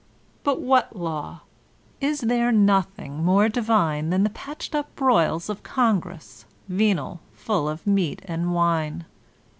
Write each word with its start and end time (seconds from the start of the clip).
but 0.43 0.59
what 0.59 0.95
law? 0.95 1.41
Is 1.99 2.21
there 2.21 2.51
nothing 2.51 3.23
more 3.23 3.47
divine 3.49 4.09
Than 4.09 4.23
the 4.23 4.31
patched 4.31 4.73
np 4.73 4.87
broils 4.95 5.47
of 5.47 5.61
Gmgress,— 5.61 6.45
venal, 6.67 7.21
full 7.33 7.69
of 7.69 7.85
meat 7.85 8.23
and 8.25 8.45
wme? 8.47 9.05